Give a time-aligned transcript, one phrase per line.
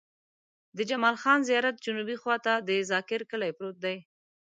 [0.77, 3.97] د جمال خان زيارت جنوبي خوا ته د ذاکر کلی پروت دی.